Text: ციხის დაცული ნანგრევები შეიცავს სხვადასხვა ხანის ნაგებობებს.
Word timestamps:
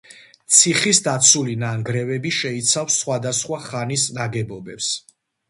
ციხის 0.59 1.01
დაცული 1.07 1.53
ნანგრევები 1.63 2.31
შეიცავს 2.39 2.97
სხვადასხვა 3.03 3.61
ხანის 3.67 4.09
ნაგებობებს. 4.19 4.91